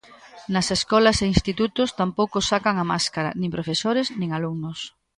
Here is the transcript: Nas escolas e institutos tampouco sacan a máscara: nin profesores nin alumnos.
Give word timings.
Nas 0.53 0.67
escolas 0.77 1.17
e 1.23 1.29
institutos 1.35 1.89
tampouco 1.99 2.37
sacan 2.51 2.75
a 2.79 2.85
máscara: 2.91 3.29
nin 3.39 3.53
profesores 3.55 4.07
nin 4.19 4.29
alumnos. 4.37 4.79